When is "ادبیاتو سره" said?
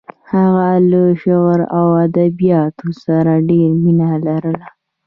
2.05-3.31